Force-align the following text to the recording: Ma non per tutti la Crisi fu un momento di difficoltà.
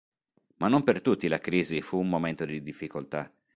Ma 0.55 0.67
non 0.67 0.83
per 0.83 0.99
tutti 1.03 1.27
la 1.27 1.37
Crisi 1.39 1.83
fu 1.83 1.99
un 1.99 2.09
momento 2.09 2.43
di 2.43 2.63
difficoltà. 2.63 3.31